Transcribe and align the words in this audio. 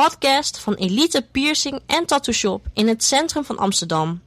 podcast 0.00 0.58
van 0.58 0.74
Elite 0.74 1.26
Piercing 1.30 1.80
en 1.86 2.06
Tattoo 2.06 2.32
Shop 2.32 2.66
in 2.72 2.88
het 2.88 3.04
centrum 3.04 3.44
van 3.44 3.58
Amsterdam. 3.58 4.22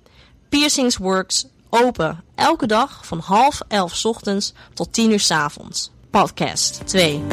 Piercings 0.50 0.98
Works, 0.98 1.46
open 1.70 2.24
elke 2.36 2.66
dag 2.66 3.06
van 3.06 3.20
half 3.20 3.62
elf 3.68 4.06
ochtends 4.06 4.54
tot 4.74 4.94
tien 4.94 5.12
uur 5.12 5.20
's 5.20 5.32
avonds. 5.32 5.92
Podcast 6.10 6.88
2. 6.88 7.24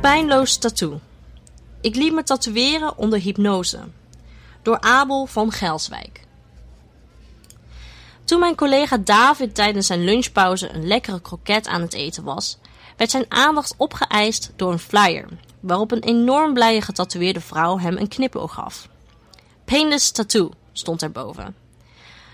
Pijnloos 0.00 0.56
tattoo. 0.56 1.00
Ik 1.80 1.94
liet 1.94 2.12
me 2.12 2.22
tatoeëren 2.22 2.96
onder 2.96 3.18
hypnose. 3.20 3.80
Door 4.62 4.80
Abel 4.80 5.26
van 5.26 5.52
Gelswijk. 5.52 6.25
Toen 8.26 8.40
mijn 8.40 8.54
collega 8.54 8.96
David 8.96 9.54
tijdens 9.54 9.86
zijn 9.86 10.04
lunchpauze 10.04 10.72
een 10.72 10.86
lekkere 10.86 11.20
kroket 11.20 11.66
aan 11.66 11.80
het 11.80 11.94
eten 11.94 12.24
was, 12.24 12.58
werd 12.96 13.10
zijn 13.10 13.24
aandacht 13.28 13.74
opgeëist 13.76 14.52
door 14.56 14.72
een 14.72 14.78
flyer, 14.78 15.28
waarop 15.60 15.92
een 15.92 16.02
enorm 16.02 16.54
blije 16.54 16.80
getatoeëerde 16.80 17.40
vrouw 17.40 17.78
hem 17.78 17.96
een 17.96 18.08
knipoog 18.08 18.54
gaf. 18.54 18.88
Painless 19.64 20.10
tattoo 20.10 20.50
stond 20.72 21.02
erboven. 21.02 21.54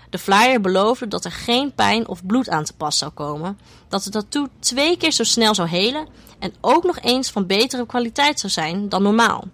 De 0.09 0.17
flyer 0.17 0.61
beloofde 0.61 1.07
dat 1.07 1.25
er 1.25 1.31
geen 1.31 1.73
pijn 1.73 2.07
of 2.07 2.25
bloed 2.25 2.49
aan 2.49 2.63
te 2.63 2.73
pas 2.73 2.97
zou 2.97 3.11
komen, 3.11 3.59
dat 3.87 4.03
de 4.03 4.09
tattoo 4.09 4.47
twee 4.59 4.97
keer 4.97 5.11
zo 5.11 5.23
snel 5.23 5.55
zou 5.55 5.67
helen 5.67 6.07
en 6.39 6.53
ook 6.61 6.83
nog 6.83 6.99
eens 6.99 7.29
van 7.29 7.45
betere 7.45 7.85
kwaliteit 7.85 8.39
zou 8.39 8.51
zijn 8.51 8.89
dan 8.89 9.03
normaal. 9.03 9.47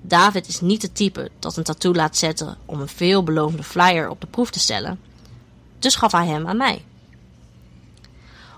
David 0.00 0.48
is 0.48 0.60
niet 0.60 0.82
het 0.82 0.94
type 0.94 1.30
dat 1.38 1.56
een 1.56 1.64
tattoo 1.64 1.94
laat 1.94 2.16
zetten 2.16 2.56
om 2.64 2.80
een 2.80 2.88
veelbelovende 2.88 3.62
flyer 3.62 4.08
op 4.08 4.20
de 4.20 4.26
proef 4.26 4.50
te 4.50 4.58
stellen, 4.58 5.00
dus 5.82 5.94
gaf 5.94 6.12
hij 6.12 6.26
hem 6.26 6.46
aan 6.46 6.56
mij. 6.56 6.84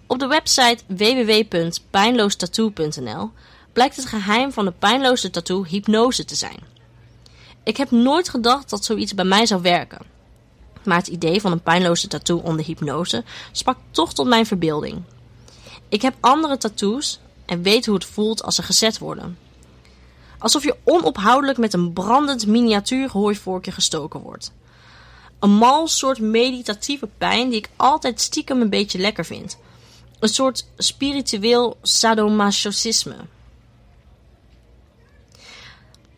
Op 0.06 0.18
de 0.18 0.26
website 0.26 0.82
www.pijnloostattoo.nl 0.86 3.30
blijkt 3.72 3.96
het 3.96 4.06
geheim 4.06 4.52
van 4.52 4.64
de 4.64 4.70
pijnloze 4.70 5.30
tattoo 5.30 5.64
hypnose 5.64 6.24
te 6.24 6.34
zijn. 6.34 6.58
Ik 7.62 7.76
heb 7.76 7.90
nooit 7.90 8.28
gedacht 8.28 8.70
dat 8.70 8.84
zoiets 8.84 9.14
bij 9.14 9.24
mij 9.24 9.46
zou 9.46 9.62
werken. 9.62 10.12
Maar 10.84 10.96
het 10.96 11.06
idee 11.06 11.40
van 11.40 11.52
een 11.52 11.62
pijnloze 11.62 12.08
tattoo 12.08 12.38
onder 12.38 12.64
hypnose 12.64 13.24
sprak 13.52 13.78
toch 13.90 14.14
tot 14.14 14.26
mijn 14.26 14.46
verbeelding. 14.46 15.02
Ik 15.88 16.02
heb 16.02 16.14
andere 16.20 16.56
tattoos 16.56 17.20
en 17.46 17.62
weet 17.62 17.86
hoe 17.86 17.94
het 17.94 18.04
voelt 18.04 18.42
als 18.42 18.54
ze 18.54 18.62
gezet 18.62 18.98
worden. 18.98 19.38
Alsof 20.38 20.64
je 20.64 20.76
onophoudelijk 20.84 21.58
met 21.58 21.72
een 21.72 21.92
brandend 21.92 22.46
miniatuur 22.46 23.10
hooivorkje 23.10 23.72
gestoken 23.72 24.20
wordt. 24.20 24.52
Een 25.38 25.50
mal 25.50 25.88
soort 25.88 26.18
meditatieve 26.20 27.08
pijn 27.18 27.48
die 27.48 27.58
ik 27.58 27.68
altijd 27.76 28.20
stiekem 28.20 28.60
een 28.60 28.70
beetje 28.70 28.98
lekker 28.98 29.24
vind. 29.24 29.58
Een 30.18 30.28
soort 30.28 30.66
spiritueel 30.76 31.78
sadomasochisme. 31.82 33.16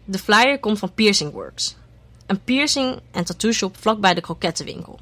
De 0.04 0.18
flyer 0.18 0.60
komt 0.60 0.78
van 0.78 0.94
Piercing 0.94 1.32
Works. 1.32 1.76
Een 2.26 2.42
piercing 2.44 3.00
en 3.10 3.24
tattoo 3.24 3.52
shop 3.52 3.76
vlakbij 3.76 4.14
de 4.14 4.20
krokettenwinkel. 4.20 4.98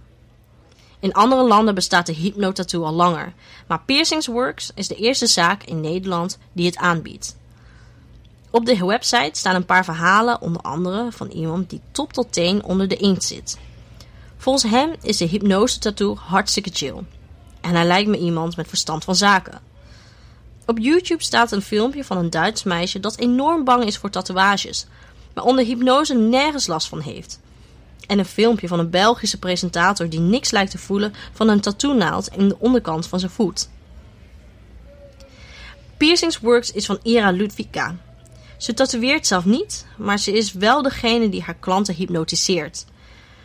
In 1.04 1.12
andere 1.12 1.42
landen 1.42 1.74
bestaat 1.74 2.06
de 2.06 2.12
hypnotattoo 2.12 2.84
al 2.84 2.92
langer, 2.92 3.32
maar 3.66 3.80
Piercings 3.80 4.26
Works 4.26 4.70
is 4.74 4.88
de 4.88 4.94
eerste 4.94 5.26
zaak 5.26 5.62
in 5.62 5.80
Nederland 5.80 6.38
die 6.52 6.66
het 6.66 6.76
aanbiedt. 6.76 7.36
Op 8.50 8.66
de 8.66 8.86
website 8.86 9.38
staan 9.38 9.54
een 9.54 9.64
paar 9.64 9.84
verhalen, 9.84 10.40
onder 10.40 10.62
andere 10.62 11.12
van 11.12 11.28
iemand 11.28 11.70
die 11.70 11.80
top 11.92 12.12
tot 12.12 12.32
teen 12.32 12.64
onder 12.64 12.88
de 12.88 12.96
inkt 12.96 13.24
zit. 13.24 13.58
Volgens 14.44 14.70
hem 14.72 14.94
is 15.02 15.16
de 15.16 15.24
hypnose 15.24 15.78
tattoo 15.78 16.16
hartstikke 16.16 16.70
chill. 16.72 17.02
En 17.60 17.74
hij 17.74 17.84
lijkt 17.84 18.08
me 18.08 18.18
iemand 18.18 18.56
met 18.56 18.68
verstand 18.68 19.04
van 19.04 19.16
zaken. 19.16 19.60
Op 20.66 20.78
YouTube 20.78 21.22
staat 21.22 21.52
een 21.52 21.62
filmpje 21.62 22.04
van 22.04 22.16
een 22.16 22.30
Duits 22.30 22.62
meisje 22.62 23.00
dat 23.00 23.18
enorm 23.18 23.64
bang 23.64 23.84
is 23.84 23.98
voor 23.98 24.10
tatoeages, 24.10 24.86
maar 25.34 25.44
onder 25.44 25.64
hypnose 25.64 26.14
nergens 26.14 26.66
last 26.66 26.88
van 26.88 27.00
heeft. 27.00 27.40
En 28.06 28.18
een 28.18 28.24
filmpje 28.24 28.68
van 28.68 28.78
een 28.78 28.90
Belgische 28.90 29.38
presentator 29.38 30.08
die 30.08 30.20
niks 30.20 30.50
lijkt 30.50 30.70
te 30.70 30.78
voelen 30.78 31.14
van 31.32 31.48
een 31.48 31.60
tattoo-naald 31.60 32.28
in 32.36 32.48
de 32.48 32.58
onderkant 32.58 33.06
van 33.06 33.18
zijn 33.18 33.30
voet. 33.30 33.68
Piercings 35.96 36.38
Works 36.38 36.72
is 36.72 36.86
van 36.86 36.98
Ira 37.02 37.30
Ludwika. 37.30 37.96
Ze 38.56 38.74
tatoeëert 38.74 39.26
zelf 39.26 39.44
niet, 39.44 39.86
maar 39.96 40.18
ze 40.18 40.32
is 40.32 40.52
wel 40.52 40.82
degene 40.82 41.28
die 41.28 41.42
haar 41.42 41.56
klanten 41.60 41.94
hypnotiseert. 41.94 42.84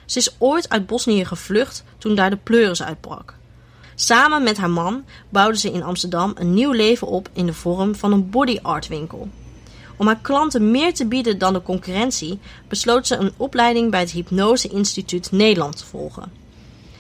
Ze 0.10 0.18
is 0.18 0.36
ooit 0.38 0.70
uit 0.70 0.88
Bosnië 0.88 1.26
gevlucht 1.26 1.84
toen 1.98 2.16
daar 2.16 2.30
de 2.30 2.38
pleuris 2.38 2.84
uitbrak. 2.84 3.34
Samen 3.96 4.44
met 4.44 4.58
haar 4.58 4.70
man 4.70 5.06
bouwde 5.30 5.58
ze 5.58 5.72
in 5.72 5.84
Amsterdam 5.84 6.34
een 6.36 6.54
nieuw 6.54 6.72
leven 6.72 7.08
op 7.08 7.30
in 7.34 7.46
de 7.46 7.54
vorm 7.54 7.96
van 7.96 8.12
een 8.12 8.30
body 8.30 8.60
art 8.62 8.88
winkel. 8.88 9.30
Om 9.98 10.08
haar 10.08 10.20
klanten 10.22 10.72
meer 10.72 10.94
te 10.94 11.06
bieden 11.08 11.38
dan 11.38 11.54
de 11.54 11.62
concurrentie, 11.62 12.40
besloot 12.68 13.08
ze 13.08 13.16
een 13.16 13.34
opleiding 13.38 13.92
bij 13.92 14.00
het 14.00 14.12
Hypnose 14.12 14.68
Instituut 14.68 15.32
Nederland 15.32 15.78
te 15.78 15.86
volgen. 15.86 16.32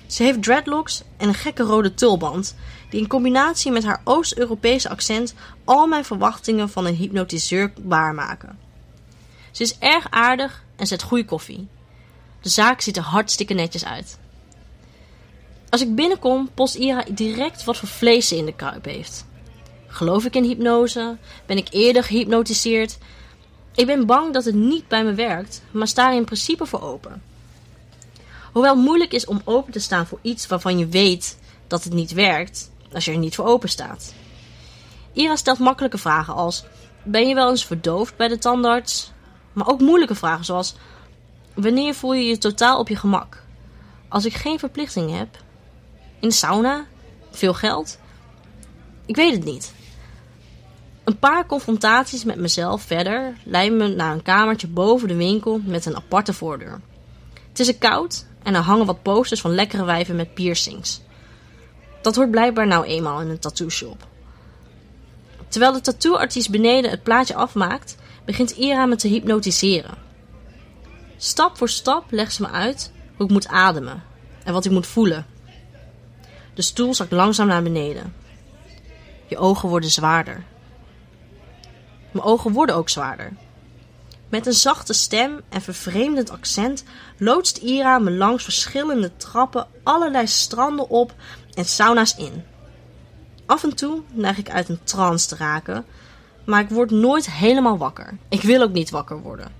Ze 0.07 0.23
heeft 0.23 0.43
dreadlocks 0.43 1.03
en 1.17 1.27
een 1.27 1.33
gekke 1.33 1.63
rode 1.63 1.93
tulband, 1.93 2.55
die 2.89 2.99
in 3.01 3.07
combinatie 3.07 3.71
met 3.71 3.83
haar 3.83 4.01
Oost-Europese 4.03 4.89
accent 4.89 5.33
al 5.63 5.87
mijn 5.87 6.05
verwachtingen 6.05 6.69
van 6.69 6.85
een 6.85 6.95
hypnotiseur 6.95 7.73
waarmaken. 7.83 8.59
Ze 9.51 9.63
is 9.63 9.77
erg 9.77 10.07
aardig 10.09 10.63
en 10.75 10.87
zet 10.87 11.03
goede 11.03 11.25
koffie. 11.25 11.67
De 12.41 12.49
zaak 12.49 12.81
ziet 12.81 12.97
er 12.97 13.03
hartstikke 13.03 13.53
netjes 13.53 13.85
uit. 13.85 14.19
Als 15.69 15.81
ik 15.81 15.95
binnenkom, 15.95 16.49
post 16.53 16.75
Ira 16.75 17.05
direct 17.11 17.63
wat 17.63 17.77
voor 17.77 17.87
vlees 17.87 18.27
ze 18.27 18.37
in 18.37 18.45
de 18.45 18.55
kruip 18.55 18.85
heeft. 18.85 19.25
Geloof 19.87 20.25
ik 20.25 20.35
in 20.35 20.43
hypnose? 20.43 21.17
Ben 21.45 21.57
ik 21.57 21.67
eerder 21.71 22.03
gehypnotiseerd? 22.03 22.97
Ik 23.75 23.85
ben 23.85 24.05
bang 24.05 24.33
dat 24.33 24.45
het 24.45 24.55
niet 24.55 24.87
bij 24.87 25.03
me 25.03 25.13
werkt, 25.13 25.61
maar 25.71 25.87
sta 25.87 26.09
er 26.09 26.17
in 26.17 26.25
principe 26.25 26.65
voor 26.65 26.81
open. 26.81 27.21
Hoewel 28.51 28.75
het 28.75 28.83
moeilijk 28.83 29.13
is 29.13 29.25
om 29.25 29.41
open 29.43 29.71
te 29.71 29.79
staan 29.79 30.07
voor 30.07 30.19
iets 30.21 30.47
waarvan 30.47 30.77
je 30.77 30.87
weet 30.87 31.37
dat 31.67 31.83
het 31.83 31.93
niet 31.93 32.11
werkt, 32.11 32.71
als 32.93 33.05
je 33.05 33.11
er 33.11 33.17
niet 33.17 33.35
voor 33.35 33.45
open 33.45 33.69
staat. 33.69 34.13
Ira 35.13 35.35
stelt 35.35 35.59
makkelijke 35.59 35.97
vragen 35.97 36.33
als: 36.33 36.63
Ben 37.03 37.27
je 37.27 37.35
wel 37.35 37.49
eens 37.49 37.65
verdoofd 37.65 38.15
bij 38.15 38.27
de 38.27 38.37
tandarts? 38.37 39.11
Maar 39.53 39.67
ook 39.67 39.79
moeilijke 39.79 40.15
vragen 40.15 40.45
zoals: 40.45 40.75
Wanneer 41.53 41.93
voel 41.93 42.13
je 42.13 42.25
je 42.25 42.37
totaal 42.37 42.79
op 42.79 42.87
je 42.87 42.95
gemak? 42.95 43.43
Als 44.07 44.25
ik 44.25 44.33
geen 44.33 44.59
verplichting 44.59 45.17
heb? 45.17 45.37
In 46.19 46.27
de 46.27 46.33
sauna? 46.33 46.85
Veel 47.31 47.53
geld? 47.53 47.97
Ik 49.05 49.15
weet 49.15 49.33
het 49.33 49.43
niet. 49.43 49.73
Een 51.03 51.19
paar 51.19 51.45
confrontaties 51.45 52.23
met 52.23 52.35
mezelf 52.35 52.81
verder 52.81 53.33
leiden 53.43 53.77
me 53.77 53.87
naar 53.87 54.13
een 54.13 54.21
kamertje 54.21 54.67
boven 54.67 55.07
de 55.07 55.15
winkel 55.15 55.61
met 55.65 55.85
een 55.85 55.95
aparte 55.95 56.33
voordeur. 56.33 56.81
Het 57.49 57.59
is 57.59 57.67
er 57.67 57.77
koud 57.77 58.25
en 58.43 58.55
er 58.55 58.61
hangen 58.61 58.85
wat 58.85 59.01
posters 59.01 59.41
van 59.41 59.55
lekkere 59.55 59.83
wijven 59.83 60.15
met 60.15 60.33
piercings. 60.33 61.01
Dat 62.01 62.15
hoort 62.15 62.31
blijkbaar 62.31 62.67
nou 62.67 62.85
eenmaal 62.85 63.21
in 63.21 63.29
een 63.29 63.39
tattoo 63.39 63.69
shop. 63.69 64.07
Terwijl 65.47 65.73
de 65.73 65.81
tattooartiest 65.81 66.49
beneden 66.49 66.91
het 66.91 67.03
plaatje 67.03 67.35
afmaakt, 67.35 67.95
begint 68.25 68.51
Ira 68.51 68.85
me 68.85 68.95
te 68.95 69.07
hypnotiseren. 69.07 70.08
Stap 71.21 71.57
voor 71.57 71.69
stap 71.69 72.11
legt 72.11 72.33
ze 72.33 72.41
me 72.41 72.49
uit 72.49 72.91
hoe 73.15 73.25
ik 73.25 73.31
moet 73.31 73.47
ademen 73.47 74.03
en 74.43 74.53
wat 74.53 74.65
ik 74.65 74.71
moet 74.71 74.87
voelen. 74.87 75.25
De 76.53 76.61
stoel 76.61 76.93
zakt 76.93 77.11
langzaam 77.11 77.47
naar 77.47 77.63
beneden. 77.63 78.15
Je 79.27 79.37
ogen 79.37 79.69
worden 79.69 79.89
zwaarder. 79.89 80.43
Mijn 82.11 82.25
ogen 82.25 82.51
worden 82.51 82.75
ook 82.75 82.89
zwaarder. 82.89 83.33
Met 84.29 84.45
een 84.45 84.53
zachte 84.53 84.93
stem 84.93 85.41
en 85.49 85.61
vervreemdend 85.61 86.29
accent 86.29 86.83
loodst 87.17 87.57
Ira 87.57 87.99
me 87.99 88.11
langs 88.11 88.43
verschillende 88.43 89.17
trappen 89.17 89.67
allerlei 89.83 90.27
stranden 90.27 90.89
op 90.89 91.13
en 91.53 91.65
sauna's 91.65 92.15
in. 92.15 92.43
Af 93.45 93.63
en 93.63 93.75
toe 93.75 94.01
neig 94.11 94.37
ik 94.37 94.49
uit 94.49 94.69
een 94.69 94.83
trance 94.83 95.27
te 95.27 95.35
raken, 95.35 95.85
maar 96.45 96.61
ik 96.61 96.69
word 96.69 96.91
nooit 96.91 97.31
helemaal 97.31 97.77
wakker. 97.77 98.17
Ik 98.29 98.41
wil 98.41 98.61
ook 98.61 98.71
niet 98.71 98.89
wakker 98.89 99.21
worden. 99.21 99.59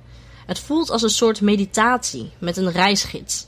Het 0.49 0.59
voelt 0.59 0.89
als 0.89 1.01
een 1.01 1.09
soort 1.09 1.41
meditatie 1.41 2.31
met 2.37 2.57
een 2.57 2.71
reisgids. 2.71 3.47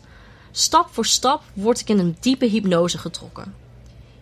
Stap 0.51 0.88
voor 0.92 1.06
stap 1.06 1.44
word 1.53 1.80
ik 1.80 1.89
in 1.89 2.00
een 2.00 2.18
diepe 2.19 2.45
hypnose 2.45 2.98
getrokken. 2.98 3.56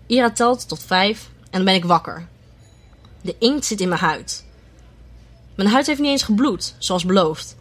Ira 0.08 0.32
telt 0.32 0.68
tot 0.68 0.84
vijf 0.84 1.30
en 1.44 1.50
dan 1.52 1.64
ben 1.64 1.74
ik 1.74 1.86
wakker. 1.86 2.28
De 3.22 3.36
inkt 3.40 3.66
zit 3.66 3.82
in 3.82 3.90
mijn 3.90 4.02
huid. 4.02 4.46
Mijn 5.56 5.70
huid 5.70 5.88
heeft 5.88 6.00
niet 6.00 6.10
eens 6.10 6.24
gebloed, 6.24 6.76
zoals 6.78 7.06
beloofd. 7.06 7.56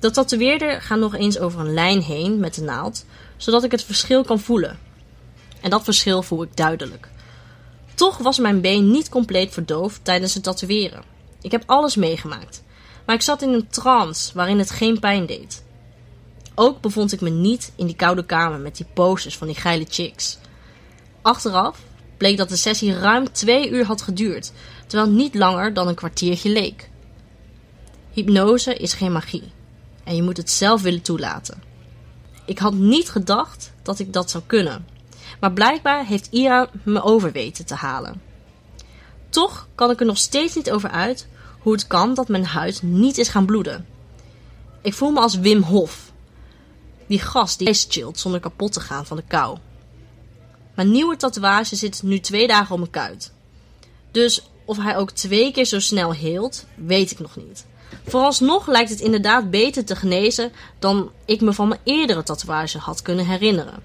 De 0.00 0.10
tatoeëerder 0.10 0.82
gaat 0.82 0.98
nog 0.98 1.14
eens 1.14 1.38
over 1.38 1.60
een 1.60 1.74
lijn 1.74 2.02
heen 2.02 2.40
met 2.40 2.54
de 2.54 2.62
naald, 2.62 3.04
zodat 3.36 3.64
ik 3.64 3.70
het 3.70 3.84
verschil 3.84 4.24
kan 4.24 4.40
voelen. 4.40 4.78
En 5.60 5.70
dat 5.70 5.84
verschil 5.84 6.22
voel 6.22 6.42
ik 6.42 6.56
duidelijk. 6.56 7.08
Toch 7.94 8.18
was 8.18 8.38
mijn 8.38 8.60
been 8.60 8.90
niet 8.90 9.08
compleet 9.08 9.52
verdoofd 9.52 10.04
tijdens 10.04 10.34
het 10.34 10.42
tatoeëren. 10.42 11.02
Ik 11.40 11.50
heb 11.50 11.62
alles 11.66 11.96
meegemaakt. 11.96 12.62
Maar 13.06 13.14
ik 13.14 13.22
zat 13.22 13.42
in 13.42 13.52
een 13.52 13.68
trance 13.68 14.30
waarin 14.34 14.58
het 14.58 14.70
geen 14.70 14.98
pijn 14.98 15.26
deed. 15.26 15.64
Ook 16.54 16.80
bevond 16.80 17.12
ik 17.12 17.20
me 17.20 17.30
niet 17.30 17.72
in 17.76 17.86
die 17.86 17.96
koude 17.96 18.24
kamer 18.24 18.58
met 18.58 18.76
die 18.76 18.86
posters 18.94 19.36
van 19.36 19.46
die 19.46 19.56
geile 19.56 19.86
chicks. 19.88 20.38
Achteraf, 21.22 21.78
bleek 22.16 22.36
dat 22.36 22.48
de 22.48 22.56
sessie 22.56 22.98
ruim 22.98 23.32
twee 23.32 23.70
uur 23.70 23.84
had 23.84 24.02
geduurd, 24.02 24.52
terwijl 24.86 25.10
niet 25.10 25.34
langer 25.34 25.74
dan 25.74 25.88
een 25.88 25.94
kwartiertje 25.94 26.50
leek. 26.50 26.90
Hypnose 28.10 28.74
is 28.74 28.92
geen 28.92 29.12
magie 29.12 29.52
en 30.04 30.16
je 30.16 30.22
moet 30.22 30.36
het 30.36 30.50
zelf 30.50 30.82
willen 30.82 31.02
toelaten. 31.02 31.62
Ik 32.44 32.58
had 32.58 32.74
niet 32.74 33.10
gedacht 33.10 33.72
dat 33.82 33.98
ik 33.98 34.12
dat 34.12 34.30
zou 34.30 34.44
kunnen, 34.46 34.86
maar 35.40 35.52
blijkbaar 35.52 36.06
heeft 36.06 36.28
Ira 36.30 36.68
me 36.82 37.02
over 37.02 37.32
weten 37.32 37.66
te 37.66 37.74
halen. 37.74 38.22
Toch 39.28 39.68
kan 39.74 39.90
ik 39.90 40.00
er 40.00 40.06
nog 40.06 40.18
steeds 40.18 40.54
niet 40.54 40.70
over 40.70 40.90
uit 40.90 41.28
hoe 41.62 41.72
het 41.72 41.86
kan 41.86 42.14
dat 42.14 42.28
mijn 42.28 42.44
huid 42.44 42.82
niet 42.82 43.18
is 43.18 43.28
gaan 43.28 43.46
bloeden. 43.46 43.86
Ik 44.82 44.94
voel 44.94 45.10
me 45.10 45.20
als 45.20 45.38
Wim 45.38 45.62
Hof, 45.62 46.12
die 47.06 47.20
gast 47.20 47.58
die 47.58 47.66
ijs 47.66 47.86
chillt 47.88 48.18
zonder 48.18 48.40
kapot 48.40 48.72
te 48.72 48.80
gaan 48.80 49.06
van 49.06 49.16
de 49.16 49.22
kou. 49.26 49.58
Mijn 50.74 50.90
nieuwe 50.90 51.16
tatoeage 51.16 51.76
zit 51.76 52.02
nu 52.02 52.20
twee 52.20 52.46
dagen 52.46 52.72
op 52.72 52.78
mijn 52.78 52.90
kuit. 52.90 53.32
Dus 54.10 54.42
of 54.64 54.76
hij 54.76 54.96
ook 54.96 55.10
twee 55.10 55.52
keer 55.52 55.64
zo 55.64 55.80
snel 55.80 56.12
heelt, 56.14 56.66
weet 56.74 57.10
ik 57.10 57.18
nog 57.18 57.36
niet. 57.36 57.66
Vooralsnog 58.06 58.66
lijkt 58.66 58.90
het 58.90 59.00
inderdaad 59.00 59.50
beter 59.50 59.84
te 59.84 59.96
genezen 59.96 60.52
dan 60.78 61.10
ik 61.24 61.40
me 61.40 61.52
van 61.52 61.68
mijn 61.68 61.80
eerdere 61.84 62.22
tatoeage 62.22 62.78
had 62.78 63.02
kunnen 63.02 63.26
herinneren. 63.26 63.82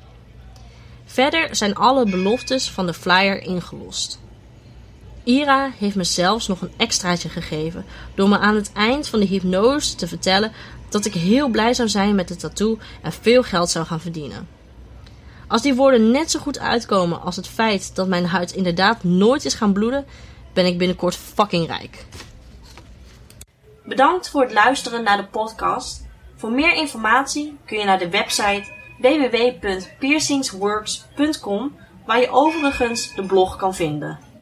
Verder 1.05 1.55
zijn 1.55 1.75
alle 1.75 2.09
beloftes 2.09 2.69
van 2.69 2.85
de 2.85 2.93
flyer 2.93 3.41
ingelost. 3.41 4.19
Ira 5.25 5.71
heeft 5.77 5.95
me 5.95 6.03
zelfs 6.03 6.47
nog 6.47 6.61
een 6.61 6.73
extraatje 6.77 7.29
gegeven 7.29 7.85
door 8.15 8.29
me 8.29 8.37
aan 8.37 8.55
het 8.55 8.71
eind 8.73 9.07
van 9.07 9.19
de 9.19 9.25
hypnose 9.25 9.95
te 9.95 10.07
vertellen 10.07 10.51
dat 10.89 11.05
ik 11.05 11.13
heel 11.13 11.47
blij 11.47 11.73
zou 11.73 11.89
zijn 11.89 12.15
met 12.15 12.27
de 12.27 12.35
tattoo 12.35 12.77
en 13.01 13.11
veel 13.11 13.43
geld 13.43 13.69
zou 13.69 13.85
gaan 13.85 13.99
verdienen. 13.99 14.47
Als 15.47 15.61
die 15.61 15.75
woorden 15.75 16.11
net 16.11 16.31
zo 16.31 16.39
goed 16.39 16.59
uitkomen 16.59 17.21
als 17.21 17.35
het 17.35 17.47
feit 17.47 17.95
dat 17.95 18.07
mijn 18.07 18.25
huid 18.25 18.51
inderdaad 18.51 19.03
nooit 19.03 19.45
is 19.45 19.53
gaan 19.53 19.73
bloeden, 19.73 20.05
ben 20.53 20.65
ik 20.65 20.77
binnenkort 20.77 21.15
fucking 21.15 21.67
rijk. 21.67 22.05
Bedankt 23.83 24.29
voor 24.29 24.41
het 24.41 24.53
luisteren 24.53 25.03
naar 25.03 25.17
de 25.17 25.27
podcast. 25.27 26.05
Voor 26.35 26.51
meer 26.51 26.73
informatie 26.73 27.57
kun 27.65 27.77
je 27.77 27.85
naar 27.85 27.99
de 27.99 28.09
website 28.09 28.63
www.piercingsworks.com 28.99 31.75
waar 32.05 32.19
je 32.19 32.29
overigens 32.29 33.15
de 33.15 33.25
blog 33.25 33.55
kan 33.55 33.75
vinden. 33.75 34.25